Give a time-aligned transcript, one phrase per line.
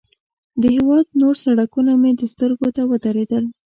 [0.61, 3.43] د هېواد نور سړکونه مې سترګو ته ودرېدل.